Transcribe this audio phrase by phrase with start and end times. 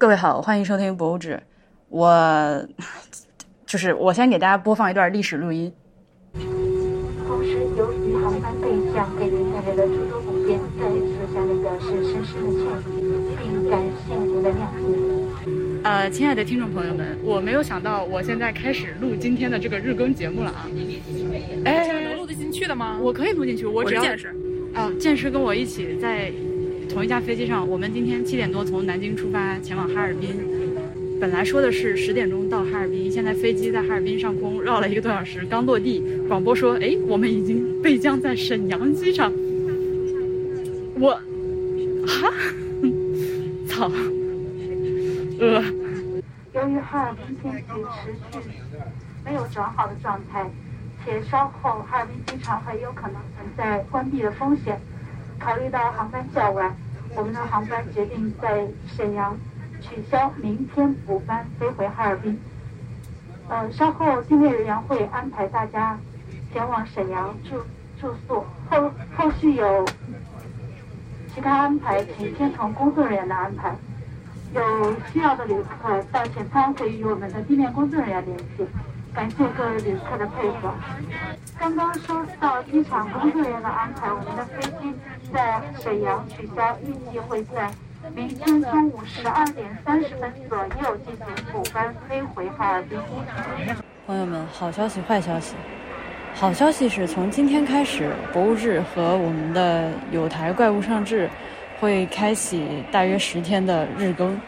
[0.00, 1.34] 各位好，欢迎收听《博物志》。
[1.88, 2.64] 我
[3.66, 5.72] 就是我先给大家播放一段历史录音。
[7.26, 12.62] 同时，由于航班备降给您带来的诸多不便，再一次向您表示深深的歉
[12.94, 15.82] 意，并感谢您的谅解。
[15.82, 20.68] 呃，亲爱的听众朋友们，我没有想到我现在开始录今天的这个日更节目了啊！
[21.64, 23.00] 哎，能录得进去的吗？
[23.02, 24.32] 我可以录进去，我只要见识。
[24.74, 26.32] 啊，见识跟我一起在
[26.88, 27.68] 同一架飞机上。
[27.68, 30.30] 我们今天七点多从南京出发前往哈尔滨，
[31.20, 39.32] 本来说的是十点钟到哈尔滨，现在飞机在哈尔滨上空绕了一个多小时，刚落地，广播说，哎，我们已经备降在沈阳机场。
[40.98, 41.14] 我，
[42.06, 42.32] 哈，
[43.68, 43.90] 操，
[45.38, 45.62] 呃。
[46.54, 47.62] 由于哈尔滨天气
[48.02, 48.48] 持续
[49.24, 50.50] 没有转好的状态，
[51.04, 54.80] 且稍后哈尔滨机场还有可能存在关闭的风险，
[55.38, 56.74] 考虑到航班较晚，
[57.14, 59.36] 我们的航班决定在沈阳
[59.80, 62.38] 取消，明天补班飞回哈尔滨。
[63.48, 65.98] 呃，稍后地面人员会安排大家
[66.52, 67.62] 前往沈阳住
[68.00, 69.86] 住宿，后后续有
[71.34, 73.74] 其他安排，请听从工作人员的安排。
[74.54, 78.66] 有需要的旅客到前舱会与我们的地面工作人员联系，
[79.18, 80.72] 感谢各位旅客的配合。
[81.58, 84.94] 刚刚收到机场工作人员的安排，我们的飞机
[85.34, 87.68] 在沈阳取消，预计会在
[88.14, 92.96] 明天中午十二点三十分左右进行补班飞回哈尔滨。
[94.06, 95.56] 朋友们，好消息，坏消息。
[96.32, 101.28] 好消息是从今天开始，博物志和我们的有台怪物上志。
[101.80, 104.40] 会开启大约十天的日更，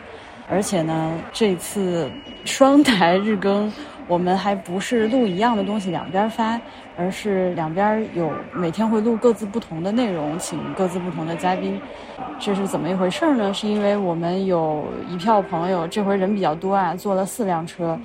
[0.48, 2.10] 而且呢，这次
[2.44, 3.72] 双台日更，
[4.10, 6.60] 我们还不是录一样的东西两边发，
[6.96, 11.80] 而是两边有每天会录各自不同的内容，请各自不同的嘉宾。
[12.40, 13.54] 这是怎么一回事呢？
[13.54, 17.96] 是因为我们有一票朋友，这回人比较多啊，坐了四辆车，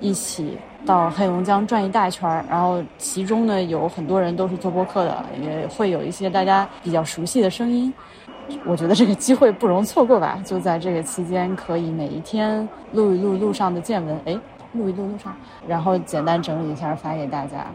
[0.00, 7.90] 一起到黑龙江转一大圈儿，然后其中呢有很多人都是做播客的，也会有一些大家比较熟悉的声音。
[8.66, 14.38] 我觉得这个机会不容错过吧，就在这个期间，可以每一天录一录路上的见闻，哎，
[14.72, 15.34] 录一录录上，
[15.66, 17.66] 然后简单整理一下发给大家，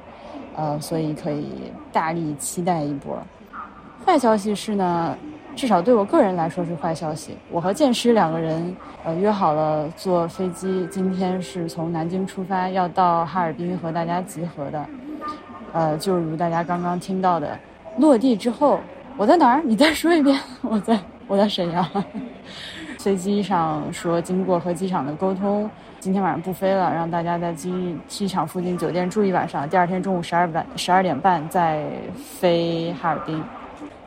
[0.55, 3.17] 呃，所以可以大力期待一波。
[4.05, 5.17] 坏消息是呢，
[5.55, 7.37] 至少对我个人来说是坏消息。
[7.49, 14.85] 我和剑师两个人，呃，约好了坐飞机，今天是从南京出发，要到哈尔滨和大家集合的。
[15.71, 17.57] 呃，就如大家刚刚听到的，
[17.97, 18.79] 落地之后。
[19.15, 19.61] 我在哪儿？
[19.63, 20.35] 你再说一遍。
[20.63, 21.87] 我在我在沈阳，
[22.97, 25.69] 飞机上说经过和机场的沟通，
[26.03, 31.81] 今天晚上不飞了，让大家在机机场附近酒店住一晚上，第二天中午十二半十二点半再
[32.17, 33.41] 飞哈尔滨。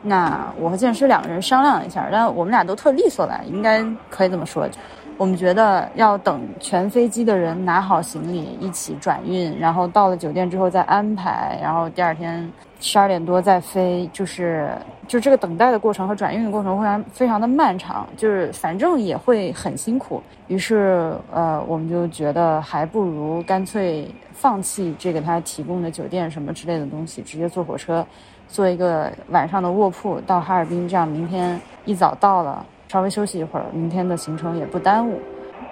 [0.03, 4.69] 那我和剑师两个人商量一下，但我们俩都特利索了，应该可以这么说。
[5.17, 12.47] 我们觉得要等全飞机的人拿好行李一起转运，然后到了酒店之后再安排，然后第二天
[12.79, 14.69] 十二点多再飞，就是
[15.07, 20.21] 就这个等待的过程和转运的过程非常非常的漫长，就是反正也会很辛苦。
[20.47, 28.05] 于是呃，我们就觉得还不如干脆放弃这个他提供的酒店什么之类的东西，直接坐火车，
[28.47, 32.65] 坐一个晚上的卧铺到哈尔滨，这样明天一早到了。
[32.89, 35.19] 稍微休息一会儿，明天的行程也不耽误。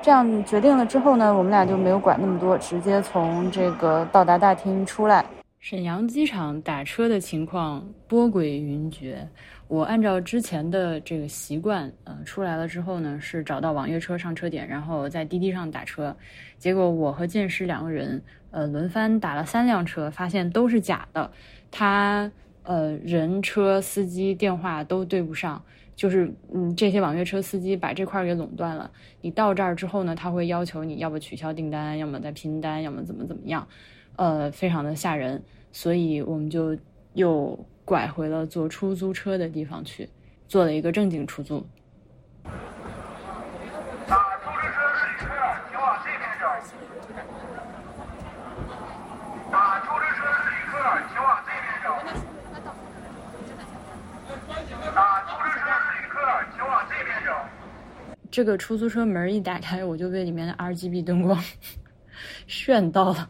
[0.02, 5.24] 这样决定了之后呢，我们俩就没有管那么多，直接从这个到达大厅出来。
[5.66, 9.16] 沈阳机场打车的情况波诡云谲。
[9.68, 16.16] 我按照之前的这个习惯，呃，出来了之后呢，是找到网约车上车点，然后在滴滴上打车。
[16.60, 18.22] 结果我和剑师两个人，
[18.52, 21.32] 呃，轮番打了三辆车，发现都是假的。
[21.72, 22.32] 他，
[22.62, 25.60] 呃，人车司机电话都对不上。
[25.96, 28.92] 就是嗯，这些网约车司机把这块儿给垄断了。
[29.22, 33.68] 你到这儿之后呢，他会要求你要不取消订单，要么再拼单，要么怎么怎么样，
[34.16, 35.44] 呃，非常的吓人。
[35.72, 36.78] 所以我们就
[37.14, 40.10] 又拐回了坐出租车的地方去，
[40.48, 41.66] 做了一个正经出租。
[58.32, 61.42] 这个出租车门一打开，我就被里面的 RGB 灯光
[62.48, 63.30] 炫到了。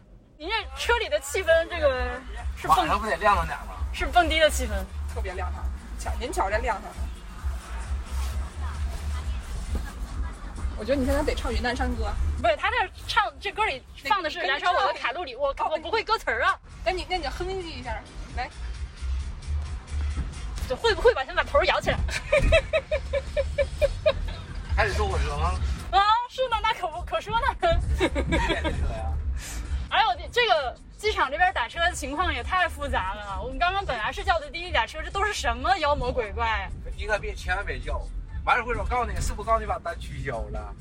[1.36, 2.18] 气氛，这个
[2.56, 3.74] 是晚上不得亮堂点吗？
[3.92, 4.70] 是蹦迪的气氛，
[5.12, 5.62] 特别亮堂。
[5.98, 6.90] 瞧，您瞧这亮堂。
[10.78, 12.10] 我觉得你现在得唱云南山歌。
[12.40, 16.58] 不是，他这唱这歌里放的是燃烧我的卡路里，我我不会歌词儿啊。
[16.82, 17.94] 那你那你哼唧一下，
[18.34, 18.48] 来。
[20.66, 21.22] 这会不会吧？
[21.22, 21.98] 先把头摇起来。
[24.74, 25.52] 开始坐火车吗？
[25.90, 26.00] 啊！
[26.38, 26.78] 电的车
[27.98, 28.00] 呀。
[28.00, 28.14] 哎呦，
[28.58, 28.85] 这个
[31.06, 33.40] 机场这边打车的情况也太复杂了。
[33.40, 36.68] 我们刚刚本来是叫的滴滴打车，这都是什么妖魔鬼怪？
[36.96, 38.02] 你可别千万别叫，
[38.44, 40.74] 完了回头我告诉你，是不是告诉你把单取消了？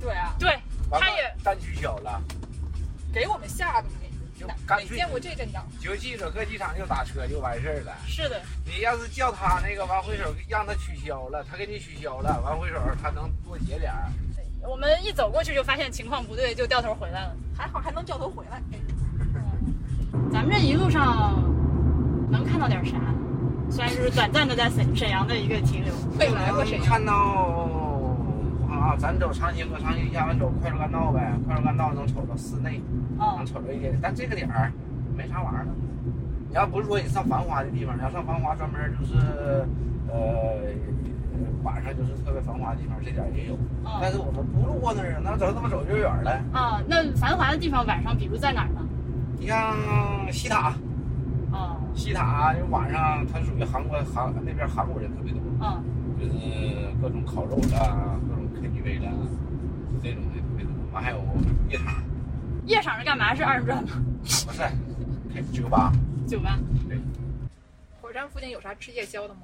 [0.00, 0.58] 对啊，对，
[0.90, 2.20] 他也单取消了，
[3.14, 3.88] 给我们吓的
[4.36, 5.64] 就没干脆没见过这阵仗。
[5.80, 7.96] 就记着搁机场就打车就完事儿了。
[8.04, 14.10] 是的，你要是叫他那个完回手让他取消了，他给你取消了，完回手他能多结点儿。
[14.64, 17.36] 我们一走过去就发现情况不对，就掉头回来了。
[17.56, 18.60] 还好还能掉头回来。
[20.42, 21.40] 咱们这一路上
[22.28, 22.96] 能看到点啥？
[23.70, 25.94] 虽然就是短暂的在沈沈阳的一个停留。
[26.18, 27.14] 未来过沈阳，看到
[28.68, 32.82] 啊，咱走长兴和长兴下完走快速干道呗，快速干道能瞅着市内，
[33.16, 34.72] 能嗯，瞅着一点，但这个点儿
[35.16, 35.70] 没啥玩意儿的。
[36.48, 39.14] 你要不是说你上繁华的地方，你要上繁华专门就是
[40.08, 40.58] 呃
[41.62, 43.54] 晚上就是特别繁华的地方，这点也有。
[43.84, 46.32] 嗯但是我们不路过那儿，那走这么走就远了。
[46.52, 48.81] 啊，那繁华的地方晚上，比如在哪儿呢？
[49.42, 49.76] 你像
[50.32, 50.72] 西塔，
[51.50, 55.40] 啊，西塔晚上它属于韩国韩那边韩国人特别多。
[55.60, 55.82] 嗯，
[56.16, 59.10] 就是各种烤肉啦，各种 KTV 啦，
[60.00, 60.72] 这种的特别多。
[60.92, 61.18] 完还有
[61.68, 61.94] 夜场，
[62.66, 63.34] 夜场是干嘛？
[63.34, 63.90] 是二人转吗？
[64.46, 64.62] 不是，
[65.34, 65.92] 开酒吧。
[66.28, 66.56] 酒吧？
[66.88, 66.96] 对
[68.00, 69.40] 火车站附近有啥吃夜宵的吗？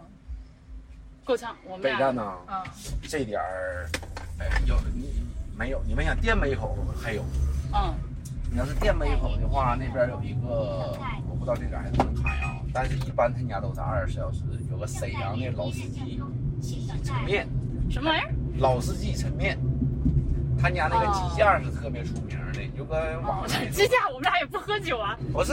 [1.25, 2.63] 够呛，我们俩北站呢，啊，
[3.03, 3.89] 这点儿，
[4.39, 5.11] 哎，有你
[5.59, 5.83] 没有？
[5.89, 7.25] 你们想店门口还有？
[7.75, 7.93] 嗯
[8.51, 10.97] 你要是店门口的话，那边有一个，
[11.29, 14.41] 我不知道这点还能不能开啊，但是一般他家都是二十四小时。
[14.71, 16.21] 有个沈阳的老司机
[16.61, 17.47] 鸡抻面，
[17.91, 18.31] 什么玩意儿？
[18.59, 19.59] 老司机抻面，
[20.61, 25.19] 他家那个鸡架是特别出名的，就跟网上鸡架，我们俩也不喝酒啊。
[25.33, 25.53] 不是，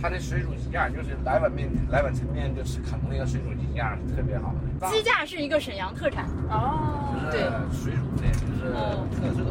[0.00, 4.88] 他那水煮鸡架就是来碗面，来碗抻面就是啃那个水煮鸡架是特别好的。
[4.88, 9.42] 鸡架是一个沈阳特产，哦，就是水煮的，就是哦特色，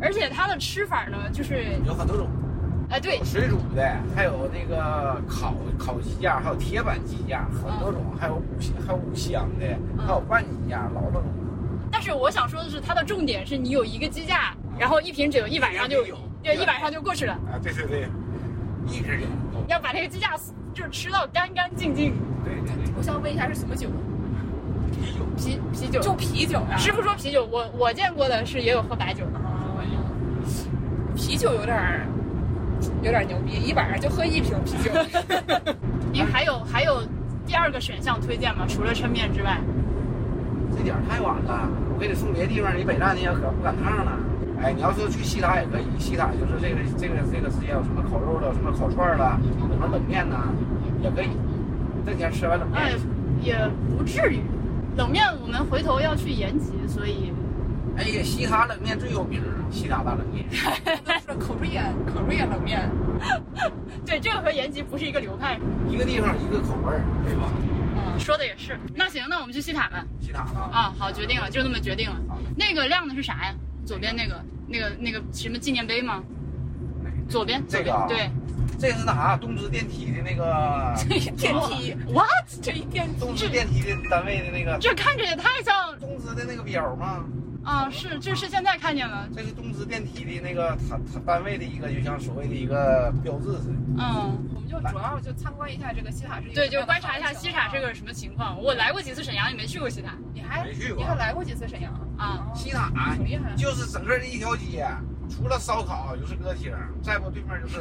[0.00, 2.28] 而且它的吃法呢，就是有很多种，
[2.90, 9.66] 哎，对有，水煮的，还有那个烤烤鸡架，还有铁板鸡架，很多种，还有五香，还有五香的，
[10.06, 11.24] 还有拌鸡架，老多种。
[11.90, 17.32] 但是我想说的是，它的重点是你有一个鸡架，然后一瓶酒一晚上就有对，一晚上就过去了。
[17.32, 18.08] 啊，对对对，
[18.86, 19.26] 一直有，
[19.68, 20.36] 要把那个鸡架
[20.74, 22.14] 就是吃到干干净净。
[22.44, 23.88] 对对对，我想问一下是什么酒？
[24.92, 26.76] 啤酒，啤啤酒，就啤酒啊？
[26.76, 29.24] 师傅说啤酒，我我见过的是也有喝白酒。
[31.32, 32.06] 啤酒有点儿
[33.00, 34.90] 有点儿牛逼，一晚上就喝一瓶啤酒。
[36.12, 37.00] 您还有还有
[37.46, 38.66] 第二个选项推荐吗？
[38.68, 39.58] 除了抻面之外？
[40.76, 44.12] 这点儿太晚了，我给你送别的地方，你北站你也可不赶趟了。
[44.60, 50.52] 哎，你要说去西塔也可以，西塔就是这个这个这个之间有什么烤肉了，什么烤串了，什么冷面呐，
[51.00, 51.30] 也可以。
[52.04, 52.92] 这天吃完冷哎
[53.40, 53.56] 面，，也
[53.96, 54.44] 不至于。
[54.98, 57.32] 冷面我们回头要去延吉，所以
[57.96, 60.44] 哎呀，西塔冷面最有名儿，西塔大冷面。
[61.38, 62.90] Korean Korean 冷面，
[64.06, 65.58] 对这个和延吉不是一个流派。
[65.88, 67.48] 一个地方一个口味儿，对吧？
[67.94, 68.78] 嗯，说的也是。
[68.94, 70.04] 那行，那我们去西塔吧。
[70.20, 72.16] 西塔啊，啊，好，决定了，就那么决定了。
[72.56, 73.54] 那个亮的是啥呀？
[73.84, 76.22] 左边那个、那个、那个什么纪念碑吗？
[77.28, 78.30] 左边，左这个啊边对。
[78.78, 82.48] 这是那啥，东芝电梯的那个 这一电梯，What？
[82.62, 87.24] 这一电梯东芝电梯的单位的那个这看着也太像东芝的那个标吗？
[87.64, 87.88] 啊！
[87.90, 89.28] 是，这是现在看见了。
[89.34, 93.74] 这是东芝电梯的那个它它单位的一个，就像所谓的一个标志似的。
[93.98, 98.60] 嗯，我们就主要就参观一下这个西塔是一个对，就观察一下西塔是个什么情况。
[98.60, 102.50] 我来过几次沈阳，也没去过西塔你还没去过你还来过几次沈阳啊？
[102.54, 104.86] 西塔很厉害就是整个的一条街，
[105.34, 106.72] 除了烧烤就是歌厅，
[107.02, 107.80] 再不对面就是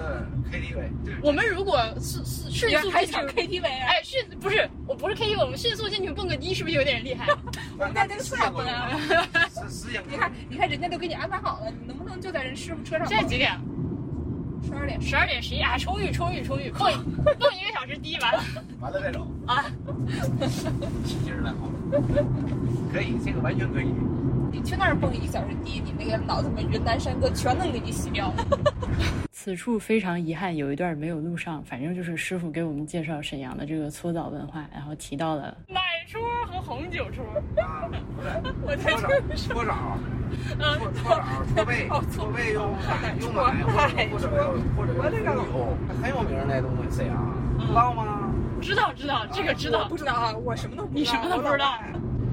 [0.51, 0.89] KTV。
[1.22, 3.88] 我们如果是是迅速进去你还想 KTV 啊？
[3.88, 7.27] 哎，迅不是，我不是 KTV，我们迅速进去蹦个迪，是不是有点厉害？
[7.77, 8.89] 那那这个时算不了。
[9.50, 13.05] 是时间你看，你看人家都给你安排好了，你能不能就在人师傅车上？
[13.08, 13.51] 现在几点？
[14.63, 15.01] 十二点。
[15.01, 16.91] 十二点十一啊，充裕充裕充裕，蹦
[17.39, 18.43] 蹦一个小时迪完了
[18.79, 19.65] 完了再走，啊！
[21.05, 22.25] 起劲儿了，好了，
[22.93, 23.88] 可以，这个完全可以。
[24.51, 28.34] 你去那儿蹦一个小时迪，你那个脑子里面云南山歌全能给你洗掉。
[29.31, 31.63] 此处非常遗憾，有一段没有录上。
[31.63, 37.24] 反正就是师傅给我们介绍沈阳的这个搓澡文化，然后提到了奶搓和红酒戳。
[37.63, 38.27] 啊，不是，
[38.62, 39.98] 我在搓澡，搓澡，
[40.77, 41.24] 搓搓澡，
[41.55, 44.29] 搓背，搓背用奶用奶或者
[44.75, 47.15] 或者用红酒，很有名的东西，沈阳
[47.65, 48.31] 知道吗？
[48.62, 49.98] 知道知道，这个知道不。
[49.98, 51.00] 知道啊，我什么都不知道。
[51.00, 51.79] 你什么都不知道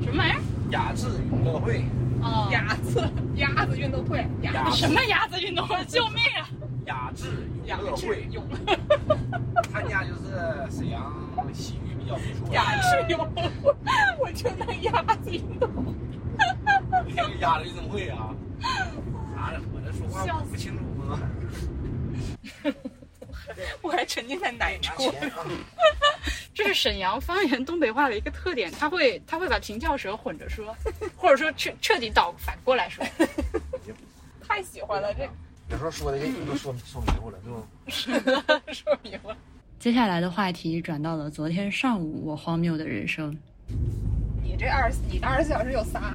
[0.03, 0.41] 什么玩意儿？
[0.71, 1.85] 雅致运动会，
[2.23, 5.85] 哦，鸭子鸭子运动会，鸭鸭什么鸭子运动会？
[5.87, 6.49] 救命啊！
[6.87, 7.27] 雅致
[7.67, 8.43] 鸭娱乐会，有
[9.73, 11.13] 他家就是沈阳
[11.53, 12.55] 洗浴比较不错。
[12.55, 13.19] 鸭子有，
[14.19, 15.93] 我就那鸭子运动会。
[17.15, 18.35] 这个鸭子运动会啊，
[19.37, 21.21] 啥的，我笑不清楚吗？
[23.83, 25.11] 我还沉浸在奶拿桌。
[25.11, 25.45] 钱啊！
[26.55, 30.77] 这是沈阳方言东北话的一个特点，他会他会把平翘舌混着说，
[31.17, 33.05] 或者说彻彻底倒反过来说。
[34.47, 35.23] 太喜欢了，这
[35.71, 37.69] 有时候说的给你都说说迷糊了，就
[38.73, 39.37] 说迷糊了。
[39.79, 43.37] 接下来的话题转到了昨天上午我荒谬的人生。
[44.43, 46.13] 你这二十，你的二十四小时有仨，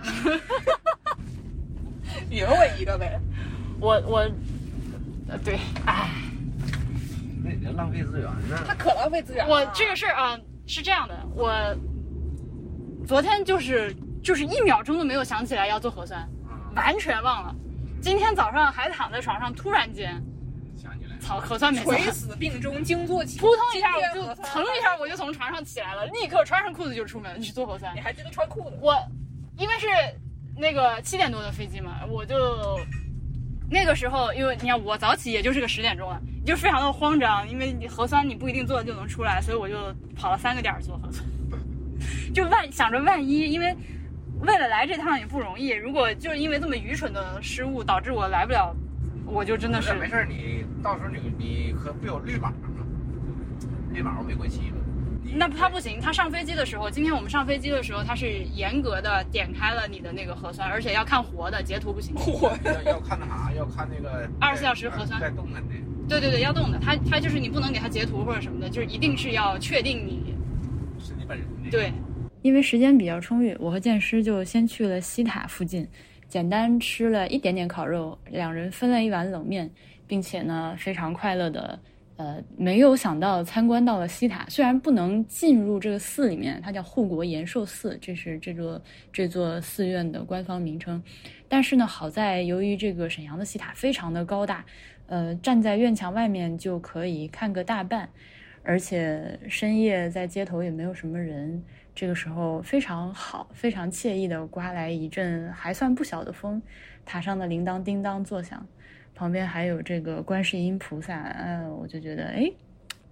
[2.29, 3.17] 匀我一个呗。
[3.79, 4.19] 我我，
[5.29, 6.09] 呃对，哎，
[7.43, 8.63] 那你这浪费资源呢。
[8.65, 9.53] 他可浪费资源了。
[9.53, 11.53] 我这个事儿啊是这样的，我
[13.05, 17.53] 昨天就是就是一秒钟都没有想起来要做核酸，嗯，完全忘了。
[18.01, 20.12] 今天早上还躺在床上，突然间，
[20.75, 21.21] 想起来了。
[21.21, 21.93] 操，核酸没做。
[21.93, 28.00] 垂死病中惊坐起，扑通一下，我就今天核酸腾一下，我就从床上起来了，立刻穿上裤子就出门去做核酸你。
[28.00, 28.77] 还记得穿裤子？
[28.81, 28.95] 我
[29.57, 29.88] 因为是
[30.57, 32.77] 那个七点多的飞机嘛，我就
[33.70, 39.75] 那个时候，因为你看我早起也就是个十点钟了，就非常的慌张，因为你核酸你不一定做就能出来，所以我就
[40.15, 41.25] 跑了三个点做核酸，
[42.34, 43.75] 就万想着万一，因为
[44.41, 48.75] 为了来这趟也不容易，如果就是因为这么愚蠢的失误导致我来不了，
[49.25, 52.55] 我就真的是没事儿，你到时候你你可不有绿码吗？
[53.91, 54.75] 绿码我没过期了。
[54.75, 54.82] 你
[55.35, 62.15] 那他不行，他上飞机的时候，今天我们上飞机的时候，他是严格的点开了你的那个核酸，而且要看活的，截图不行。
[62.15, 65.73] 活要要看那啥，要看那个 二十四小时核酸在动弹的。
[66.07, 70.35] 对对对，要动的，他他就是你不能给他截图或者什么的，就是一定是要确定你
[70.99, 71.69] 是你本人的。
[71.71, 71.91] 对。
[72.41, 75.87] 因为时间比较充裕，我和剑师就先去了西塔附近，
[76.27, 79.71] 简单吃了一点点烤肉，两人分了一碗冷面，
[80.05, 81.79] 并且呢非常快乐的，
[82.15, 91.01] 呃，没有想到参观到了西塔，虽然不能进入这个寺里面，它叫护国延寿寺，这是这座这座寺院的官方名称，
[91.50, 94.63] 但是呢，好在由于这个沈阳的西塔非常的高大，
[95.08, 98.08] 呃，站在院墙外面就可以看个大半，
[98.62, 101.63] 而且深夜在街头也没有什么人。
[101.96, 106.60] 这个时候非常好，非常惬意的刮来一阵还算不小的风，
[107.05, 108.65] 塔上的铃铛叮当作响，
[109.15, 112.51] 旁边还有这个观世音菩萨，嗯，我就觉得哎，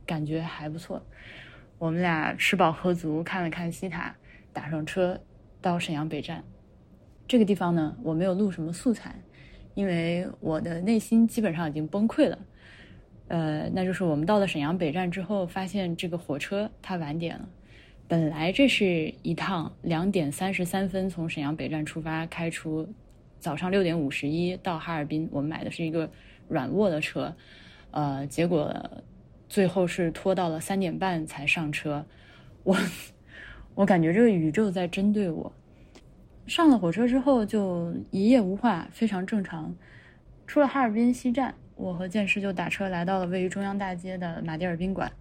[0.06, 1.02] 感觉还不错。
[1.78, 4.16] 我们俩吃饱喝足，看了看西塔，
[4.54, 5.20] 打上车
[5.62, 6.44] 到沈阳北站。
[7.28, 9.16] 这个地方呢，我没有录什么素材，
[9.74, 12.38] 因为我的内心基本上已经崩溃了。
[13.30, 17.48] 呃，那就是我们到了沈阳北站之后，发现这个火车它晚点了。
[18.08, 22.94] 本来这是一趟两点三十三分从沈阳北站出发，开出
[23.42, 25.28] 早上六点五十一到哈尔滨。
[25.30, 26.10] 我们买的是一个
[26.48, 27.36] 软卧的车，
[27.92, 28.74] 呃，结果
[29.50, 32.06] 最后是拖到了三点半才上车。
[32.64, 32.78] 我
[33.76, 35.52] 我感觉这个宇宙在针对我。
[36.48, 39.76] 上了火车之后就一夜无话，非常正常。
[40.48, 45.12] 出了哈尔滨西站，我和剑师就打车来到了位于中央大街的马迭尔宾馆。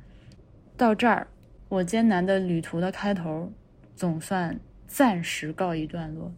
[0.77, 1.27] 到这儿。
[1.69, 3.53] 我艰难的旅途的开头，
[3.95, 4.59] 总算
[4.89, 6.33] 暂时告一段落。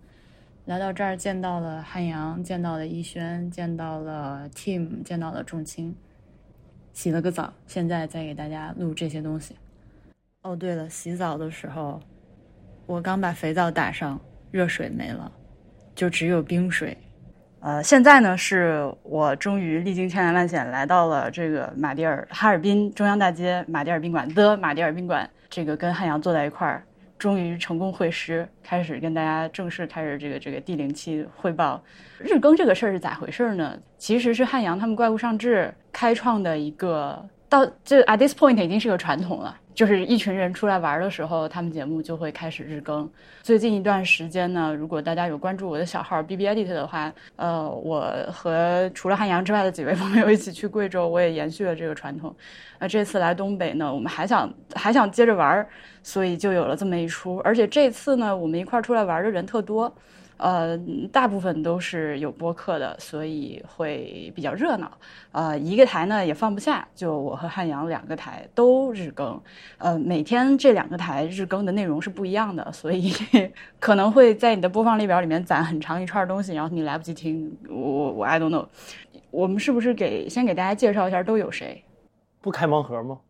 [0.66, 5.92] 来到这儿，见到了汉阳，见到了逸轩，见到了 Team，见到了仲青，
[6.92, 9.56] 洗了个澡，现在再给大家录这些东西。
[10.42, 12.00] 哦，对了，洗澡的时候，
[12.86, 14.20] 我刚把肥皂打上，
[14.52, 15.32] 热水没了，
[15.96, 16.96] 就只有冰水。
[17.58, 26.84] 呃，现在呢，是我终于历经千难万险来到了这个马迭尔哈尔滨中央大街马迭尔宾馆的马迭尔宾馆，这个跟汉阳坐在一块儿，
[27.22, 31.80] 终于成功会师，开始跟大家正式开始这个这个第零期汇报。
[32.18, 33.78] 日更这个事儿是咋回事呢？
[33.96, 39.56] 其实是汉阳他们怪物上志开创的一个，到这 at this point 已经是个传统了。
[39.74, 43.08] 就是一群人出来玩的时候，他们节目就会开始日更。
[43.42, 52.34] 最近一段时间呢，如果大家有关注我的小号 B B Edit 的话，呃，我和除了汉阳之外的几位朋友一起去贵州，我也延续了这个传统。
[52.78, 55.66] 那这次来东北呢，我们还想还想接着玩，
[56.02, 57.38] 所以就有了这么一出。
[57.44, 59.92] 而且这次呢，我们一块儿出来玩的人特多。
[60.42, 60.76] 呃，
[61.12, 64.90] 大部分都是有播客的，所以会比较热闹。
[65.30, 69.40] 呃，一个台呢也放不下，就我和汉阳两个台都日更。
[69.78, 73.12] 呃，每天这两个台日更的内容是不一样的，所以
[73.78, 77.56] 可能会在你的播放列表里面攒很长一串东西，然后你来不及听。
[77.68, 78.66] 我我 I don't know。
[79.30, 81.84] 我们是不是给先给大家介绍一下都有谁？
[82.40, 83.20] 不开盲盒吗？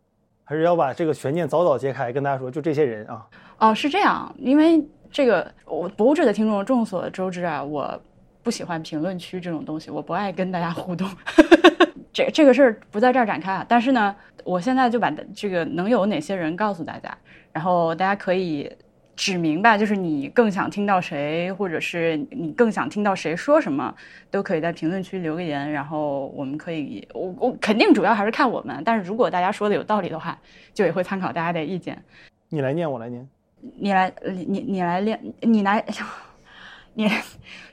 [0.45, 3.27] 还是要把这个悬念早早揭开，跟大家说就这些人啊？
[3.59, 4.83] 哦，是这样，因为。
[5.13, 8.01] 这个我博物志的听众众所周知啊，我
[8.41, 11.07] 不喜欢评论区这种东西，我不爱跟大家互动。
[12.11, 13.63] 这这个事儿不在这儿展开啊。
[13.69, 17.15] 但是呢，我现在就把这个能有哪些人告诉大家，
[17.51, 18.75] 然后大家可以
[19.15, 23.93] 指明吧，就是你更想听到谁，或者是你更想听到谁说什么，
[24.31, 30.35] 都可以在评论区留个言，然后我们可以，我我肯定主要还是看我们，但是如果大家说的有道理的话，
[30.73, 32.03] 就也会参考大家的意见。
[32.49, 33.27] 你来念，我来念。
[33.77, 35.85] 你来，你你你来练，你来，
[36.93, 37.09] 你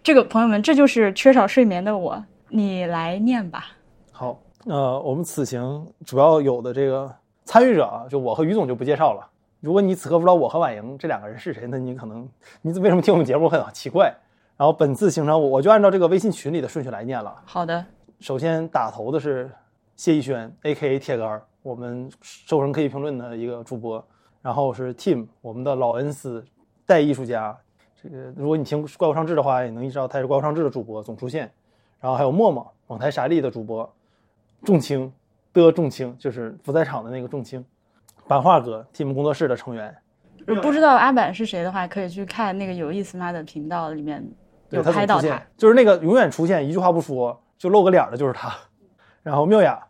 [0.02, 3.66] 这个朋友们，这就是缺少睡眠的我，你来念吧。
[4.12, 7.12] 好，呃，我们此行主要有的这个
[7.44, 9.28] 参与者啊，就我和于总就不介绍了。
[9.61, 12.26] 如果你此刻不知道我和婉莹这两个人是谁，那你可能
[12.62, 14.14] 你为什么听我们节目很奇怪。
[14.56, 17.35] 然后本次行程我我就按照这个微信群里的顺序来念了。
[17.44, 17.85] 好的，
[18.20, 19.50] 首先打头的是
[19.97, 24.06] 谢逸轩，A.K.A 铁杆，我们兽人可以评论的一个主播。
[24.42, 26.42] 然后是 Tim，我们的老恩师，
[26.87, 27.56] 代艺术家。
[28.02, 31.50] 这个如果你听怪物上志的话，也能意识到他是怪物上志的主播，总出现。
[32.00, 33.92] 然后还有默默，网台傻力的主播，
[34.64, 35.12] 重青
[35.52, 37.62] 的重青，就是不在场的那个重青。
[38.26, 39.94] 版画哥，Tim 工作室的成员。
[40.62, 44.26] 不知道阿板是谁的话，可以去看那个有意思吗的频道里面
[44.70, 48.50] 有拍到他，就是那个永远出现一句话不说就露个脸的，就是他。
[49.23, 49.87] 然后妙雅。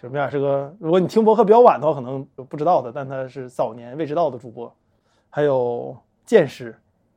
[0.00, 4.72] 就是妙雅是个，如果你听博客比较晚的话，可能不知道的，但他是早年未知道的主播。
[5.28, 6.72] 还有剑师，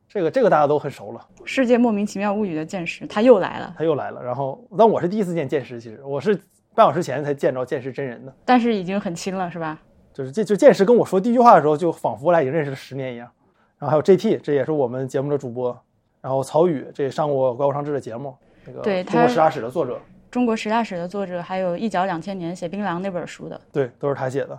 [0.08, 4.20] 这个这个大家都很熟了，《世界莫名其妙物语》的剑师他又来了，他又来了。
[4.22, 6.34] 然后，但我是第一次见剑师，其实我是
[6.74, 9.80] 半小时前才见着剑师真人的，但是已经很亲了，是吧？
[10.12, 13.30] 就是这就剑师跟我说第一句话的时候，就仿佛我俩已经认识了十年一样。
[13.78, 15.76] 然后还有 JT，这也是我们节目的主播。
[16.20, 18.36] 然后曹宇，这也上过《怪物上志》的节目，
[18.66, 19.98] 那个中国十大史的作者。
[20.32, 24.58] 中国十大史的作者，还有一脚两千年写槟榔那本书的，对，都是他写的。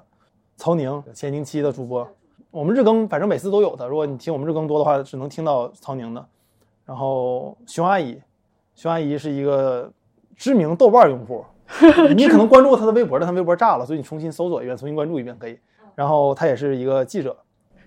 [0.55, 2.07] 曹宁，千宁期的主播，
[2.51, 3.87] 我们日更反正每次都有的。
[3.87, 6.23] 如果你听我们日更多的话，是能听到曹宁的。
[6.85, 8.21] 然后熊阿姨，
[8.75, 9.91] 熊阿姨是一个
[10.35, 11.43] 知名豆瓣用户，
[12.15, 15.57] 你可能关注过她的微博，但她微博炸了，所以你重新搜索一遍，重新关注一遍可以。
[15.95, 17.35] 然后她也是一个记者。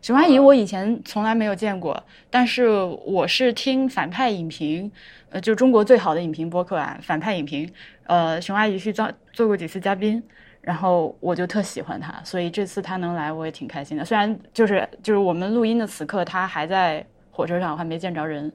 [0.02, 2.00] 熊阿姨，我以前从来没有见过，
[2.30, 2.68] 但是
[3.04, 4.90] 我是听反派影评，
[5.30, 7.68] 呃，就中国最好的影评播客啊，反派影评，
[8.04, 10.22] 呃，熊阿姨去做做过几次嘉宾，
[10.60, 14.04] 然后我就特喜欢她，所以这次她能来，我也挺开心的。
[14.04, 18.52] 虽然就是就是我们录音的此刻，她还在火车上，我还没见着人。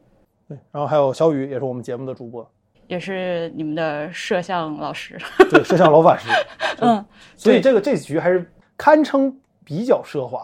[0.47, 2.49] 对，然后还有小雨，也是我们节目的主播，
[2.87, 5.17] 也是你们的摄像老师，
[5.51, 6.29] 对，摄像老法师。
[6.79, 7.03] 嗯，
[7.35, 10.41] 所以这个这局还是堪称比较奢华。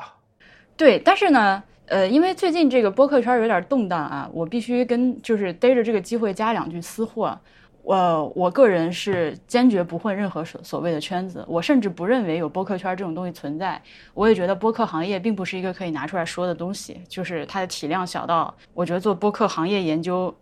[0.77, 7.37] 对，但是呢，呃，因为最近这个播客圈有点动荡啊，我必须跟就是逮着这个机会加两句私货。
[7.81, 13.81] 我我个人是坚决不混任何所所谓的圈子，我甚至不认为有播客圈这种东西存在。
[14.13, 20.35] 我也觉得播客行业并不是一个可以拿出来说的东西，就是它的体量小到我觉得做播客行业研究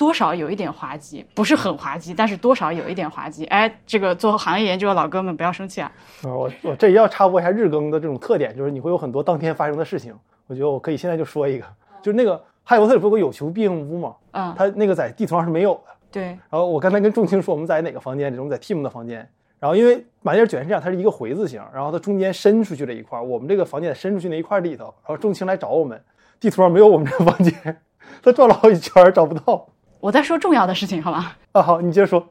[0.00, 3.44] 多少有一点滑稽，不是很滑稽，但是多少有一点滑稽。
[3.44, 5.92] 哎，这个做行业研究的老哥们不要生气啊！
[6.24, 10.14] 我我这要插播一下日更的这种特点，就是你会有很多当天发生的事情。
[10.46, 11.66] 我觉得我可以现在就说一个，
[12.00, 12.34] 就是那个
[12.64, 14.16] 《哈利波特》里不有个有求必应屋吗？
[14.30, 15.92] 嗯，他那个在地图上是没有的。
[16.10, 16.22] 对。
[16.22, 19.28] 然后我刚才跟仲青说我们在哪个房间里，我们在 Team 的房间。
[19.58, 26.02] 然后因为马甸卷是这样，它是一个回字形，然后它中间伸出去了一块，我们这个房间伸出去那一块里头，然后仲青来找我们，
[26.40, 27.82] 地图上没有我们这个房间，
[28.24, 29.68] 他转了好几圈找不到。
[30.00, 31.32] 我在说重要的事情，好吗？
[31.52, 32.26] 啊，好，你接着说。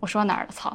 [0.00, 0.48] 我说到哪儿了？
[0.50, 0.74] 操！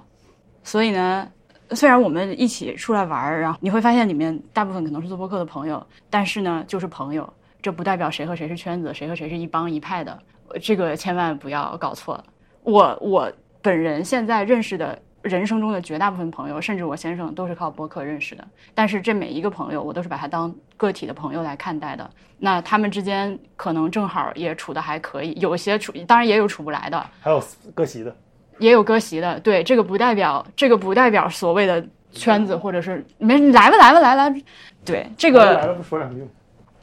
[0.64, 1.28] 所以呢，
[1.72, 7.28] 虽然我们一起出来玩儿，然后你会发现里面大部分可能是做播客的朋友，但是呢，就是朋友。
[7.62, 10.16] 这不代表谁和谁是圈子，谁和谁是一帮一派的，
[10.62, 12.24] 这个千万不要搞错了。
[12.62, 13.32] 我我
[13.64, 18.48] 本人现在认识的人生中的绝大部分朋友，甚至我先生都是靠播客认识的。
[18.74, 22.10] 但是这每一个朋友，我都是把他当个体的朋友来看待的。
[22.38, 28.16] 那他们之间可能正好也处的还可以，有些处，当然也有处不来的，还有割席的，
[28.60, 29.40] 也有割席的。
[29.40, 34.42] 对，这个不代表这个不代表所谓的圈子，或者是没来吧来吧来来，
[34.86, 36.28] 对这个来了不说两句。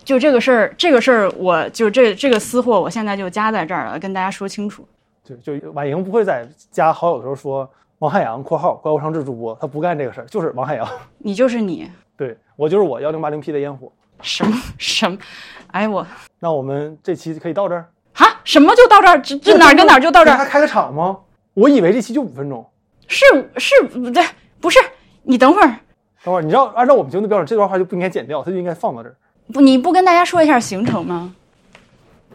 [0.04, 4.84] 就这个事儿，这个事儿，我就这这个私货，我现在就加在这儿了，跟大家说清楚。
[5.22, 7.70] 就就婉莹不会在加好友的时候说
[8.02, 10.84] 王海洋（括号怪物上志主播），他不干这个事儿，就是王海洋。
[11.18, 13.92] 你就是你，对我就是我幺零八零 P 的烟火。
[14.20, 15.16] 什么什么？
[15.68, 16.04] 哎我，
[16.40, 17.88] 那我们这期可以到这儿？
[18.12, 18.40] 哈？
[18.42, 19.22] 什么就到这儿？
[19.22, 20.36] 这这哪儿跟哪儿就到这儿？
[20.36, 21.16] 还开个场吗？
[21.54, 22.68] 我以为这期就五分钟。
[23.06, 23.24] 是
[23.56, 24.24] 是，不对，
[24.60, 24.80] 不是。
[25.22, 25.68] 你等会儿，
[26.24, 29.14] 等会儿，你知道按照我们节目的标准，这段话就不应该剪掉，它就应该放到这儿。
[29.52, 31.36] 不，你不跟大家说一下行程吗？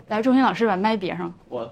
[0.07, 1.33] 来，钟鑫老师把麦别上。
[1.49, 1.69] 我，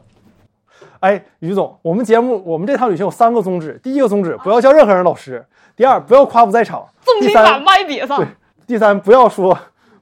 [1.05, 5.39] 哎，于总，我们节目我们这趟旅行有三个宗旨：第一个宗旨，不要叫任何人老师；
[5.75, 6.81] 第二，不要夸不在场；
[7.21, 8.17] 第三，把麦别上。
[8.17, 8.27] 对，
[8.65, 9.55] 第三，不要说，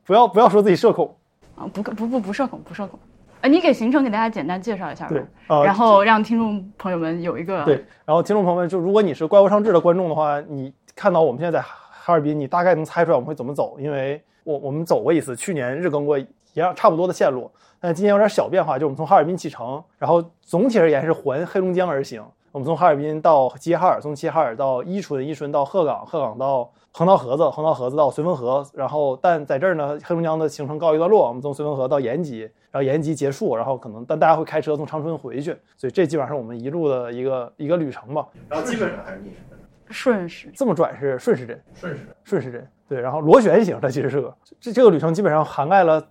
[0.06, 1.14] 不要不要说自己社恐。
[1.58, 2.98] 啊，不不不不社恐，不社恐。
[3.42, 5.12] 哎，你给行程给大家简单介绍一下吧。
[5.12, 14.24] 对，然后让听众朋友们有一个对，然后听众朋友们，就如果你是怪物上志的观众的话，你看到我们现在在哈尔滨，你大概能猜出来我们会怎么走，因为。
[14.46, 17.50] 我我们走过一次，去年日更过一样差不多的线路，
[17.84, 22.24] 但今年有点小变化，就是我们从哈尔滨启程，然后总体而言是环黑龙江而行。
[22.54, 38.26] 我们从哈尔滨到齐齐哈尔，从齐齐哈尔到伊春，伊春到鹤岗，鹤岗到横道河子，横道河子到绥芬河，然后但在这儿呢，黑龙江的行程告一段落，我们从绥芬河到延吉，然后延吉结束，然后可能但大家会开车从长春回去，所以这基本上是我们一路的一个一个旅程吧。
[38.48, 42.16] 然后基本上还是逆时针，顺时这么转是顺时针，顺时针。
[42.24, 46.02] 顺时针，对，然后螺旋形，它其实是个这这个旅程基本上涵盖了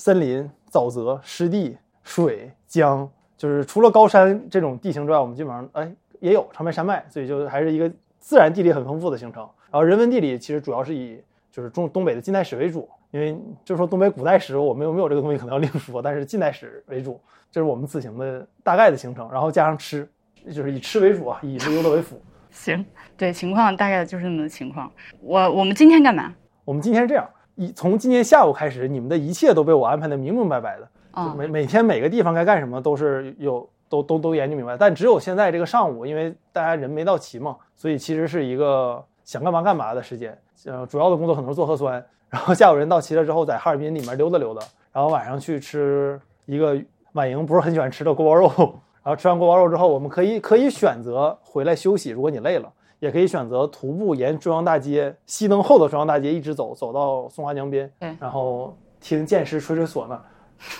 [0.00, 9.46] 森林、沼泽、湿地、水、江，就是除了高山这种地形之外，我们基本上哎也有长白山脉，所以就还是一个自然地理很丰富的行程。
[9.70, 17.20] 然后人文地理其实主要是以就是中东北的近代史为主，因为就是说东北古代史我们有没有这个东西可能要另说，但是近代史为主，
[17.52, 19.30] 这是我们此行的大概的行程。
[19.30, 20.08] 然后加上吃，
[20.50, 22.18] 就是以吃为主啊，以旅游乐为辅。
[22.50, 22.82] 行，
[23.18, 24.90] 对，情况大概就是这么个情况。
[25.20, 26.32] 我我们今天干嘛？
[26.64, 27.28] 我们今天是这样，
[27.60, 30.88] 一从今天下午开始，你们的一切都被我安排的明明白白的。
[31.10, 40.34] 啊就每每天每个地方该干什么都是有都都都研究明白，但只有现在这个上午，因为大家人没到齐嘛，所以其实是一个想干嘛干嘛的时间。
[40.64, 46.80] 呃，主要的工作可能是做核酸， 然后下午人到齐了之后，在哈尔滨里面溜达溜达，然后晚上去吃一个
[47.12, 48.48] 婉莹不是很喜欢吃的锅包肉，
[49.04, 52.72] 然后吃完锅包肉之后，我们可以可以选择回来休息，如果你累了。
[53.00, 60.20] 也可以选择徒步沿中央大街熄灯后的中央大街一直走，走到松花江边，对然后听剑师吹吹唢呐，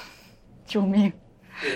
[0.64, 1.12] 救命！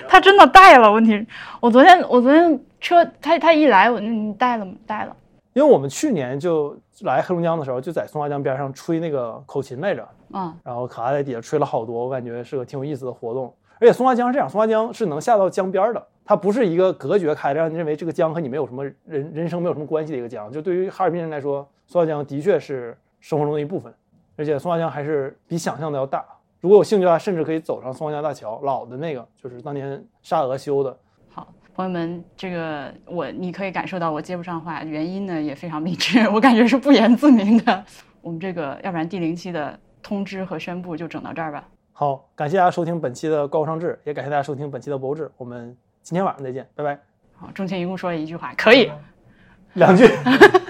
[0.08, 1.26] 他真的带了，问题是
[1.60, 4.72] 我昨天我昨天车他他一来我嗯你带了吗？
[4.86, 5.16] 带了。
[5.52, 13.54] 因为我们去年就来黑龙江的时候，就在松花江边上吹那个口琴来着，嗯，然后可爱在底下吹了好多，我感觉是个挺有意思的活动。
[13.80, 20.50] 而且松花江是这样，松花江是能下到江边的，它不是一个隔绝开的，让你认为这个江和你没有什么人人生没有什么关系的一个江。
[20.50, 23.92] 就对于哈尔滨人来说，松花江的确是生活中的一部分，
[24.36, 26.24] 而且松花江还是比想象的要大。
[26.60, 30.96] 如果有兴趣的话，甚至可以走上松花江大桥，老的那个就是当年沙俄修的。
[31.30, 37.84] 好，朋友们，这个我你可以感受到我接不上话，原因呢也非常明确，我感觉是不言自明的。
[38.22, 41.68] 我们这个要不然第零期的通知和宣布就整到这儿吧。
[41.96, 45.30] 好，感谢大家收听本期的高无上志，也感谢大家收听本期的博物志。
[45.36, 46.98] 我们今天晚上再见，拜拜。
[47.36, 48.90] 好，中间一共说了一句话，可以。
[49.74, 50.04] 两句。